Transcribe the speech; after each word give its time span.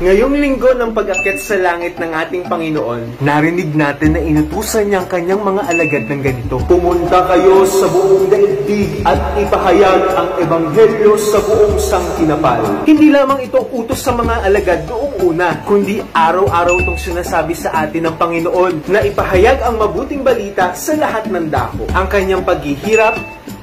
linggo 0.00 0.76
ng 0.76 0.92
pag-akit 0.92 1.40
sa 1.40 1.56
langit 1.56 1.96
ng 1.96 2.12
ating 2.12 2.44
Panginoon, 2.44 3.24
narinig 3.24 3.72
natin 3.72 4.12
na 4.12 4.20
inutusan 4.20 4.92
niya 4.92 5.00
ang 5.00 5.08
kanyang 5.08 5.40
mga 5.40 5.62
alagad 5.72 6.04
ng 6.12 6.20
ganito. 6.20 6.56
Pumunta 6.68 7.24
kayo 7.24 7.64
sa 7.64 7.88
buong 7.88 8.28
daigdig 8.28 9.00
at 9.08 9.16
ipahayag 9.40 10.02
ang 10.12 10.28
ebanghelyo 10.36 11.16
sa 11.16 11.40
buong 11.40 11.80
sangkinapal. 11.80 12.60
Hindi 12.84 13.08
lamang 13.08 13.40
ito 13.48 13.64
utos 13.72 14.04
sa 14.04 14.12
mga 14.12 14.44
alagad 14.44 14.80
noong 14.84 15.32
una, 15.32 15.64
kundi 15.64 16.04
araw-araw 16.12 16.76
itong 16.84 17.00
sinasabi 17.00 17.56
sa 17.56 17.72
atin 17.88 18.12
ng 18.12 18.16
Panginoon 18.20 18.92
na 18.92 19.00
ipahayag 19.00 19.64
ang 19.64 19.80
mabuting 19.80 20.20
balita 20.20 20.76
sa 20.76 20.92
lahat 20.92 21.24
ng 21.32 21.48
dako. 21.48 21.88
Ang 21.96 22.06
kanyang 22.12 22.44
paghihirap, 22.44 23.16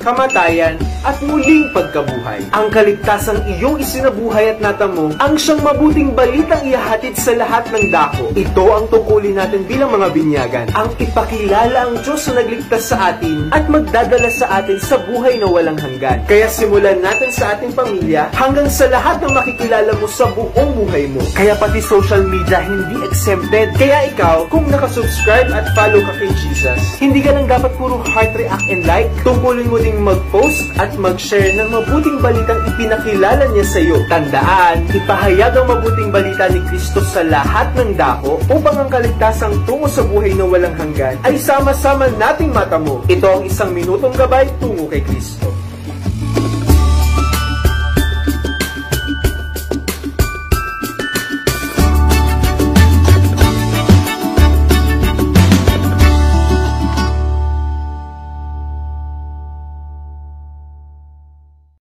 kamatayan, 0.03 0.75
at 1.03 1.19
muling 1.23 1.67
pagkabuhay. 1.75 2.43
Ang 2.55 2.67
kaligtasang 2.71 3.43
iyong 3.47 3.79
isinabuhay 3.79 4.55
at 4.55 4.59
natamo 4.63 5.11
ang 5.19 5.35
siyang 5.35 5.59
mabuting 5.63 6.15
balitang 6.15 6.63
ihahatid 6.63 7.15
sa 7.19 7.35
lahat 7.35 7.67
ng 7.71 7.91
dako. 7.91 8.31
Ito 8.35 8.63
ang 8.71 8.85
tungkulin 8.87 9.35
natin 9.35 9.67
bilang 9.67 9.91
mga 9.91 10.07
binyagan. 10.15 10.67
Ang 10.75 10.91
ipakilala 10.99 11.91
ang 11.91 11.95
Diyos 12.03 12.23
na 12.31 12.43
nagligtas 12.43 12.83
sa 12.91 13.15
atin 13.15 13.51
at 13.51 13.67
magdadala 13.67 14.29
sa 14.31 14.63
atin 14.63 14.79
sa 14.79 14.99
buhay 15.03 15.39
na 15.39 15.47
walang 15.47 15.79
hanggan. 15.79 16.23
Kaya 16.27 16.47
simulan 16.47 17.03
natin 17.03 17.31
sa 17.31 17.55
ating 17.55 17.75
pamilya 17.75 18.31
hanggang 18.31 18.67
sa 18.71 18.87
lahat 18.87 19.19
ng 19.23 19.33
makikilala 19.35 19.91
mo 19.99 20.07
sa 20.07 20.31
buong 20.31 20.71
buhay 20.83 21.11
mo. 21.11 21.21
Kaya 21.35 21.55
pati 21.59 21.83
social 21.83 22.23
media 22.27 22.63
hindi 22.63 23.03
exempted. 23.03 23.75
Kaya 23.75 24.07
ikaw, 24.11 24.47
kung 24.47 24.67
nakasubscribe 24.71 25.51
at 25.51 25.67
follow 25.75 25.99
ka 26.03 26.13
kay 26.15 26.31
Jesus, 26.31 26.79
hindi 26.99 27.19
ka 27.19 27.35
lang 27.35 27.47
dapat 27.51 27.71
puro 27.75 27.99
heart 28.07 28.31
react 28.39 28.65
and 28.71 28.87
like. 28.87 29.11
Tungkulin 29.27 29.67
mo 29.67 29.77
ding 29.93 30.01
mag-post 30.01 30.73
at 30.81 30.89
mag-share 30.97 31.53
ng 31.53 31.69
mabuting 31.69 32.17
balitang 32.17 32.57
ipinakilala 32.73 33.45
niya 33.53 33.65
sa 33.69 33.77
iyo. 33.77 34.01
Tandaan, 34.09 34.89
ipahayag 34.89 35.53
ang 35.53 35.69
mabuting 35.69 36.09
balita 36.09 36.49
ni 36.49 36.65
Kristo 36.65 37.05
sa 37.05 37.21
lahat 37.21 37.69
ng 37.77 37.93
dako 37.93 38.41
upang 38.49 38.73
ang 38.81 38.89
kaligtasang 38.89 39.53
tungo 39.69 39.85
sa 39.85 40.01
buhay 40.01 40.33
na 40.33 40.49
walang 40.49 40.73
hanggan 40.73 41.21
ay 41.21 41.37
sama-sama 41.37 42.09
nating 42.17 42.49
matamo. 42.49 43.05
Ito 43.05 43.37
ang 43.37 43.43
isang 43.45 43.69
minutong 43.69 44.17
gabay 44.17 44.49
tungo 44.57 44.89
kay 44.89 45.05
Kristo. 45.05 45.52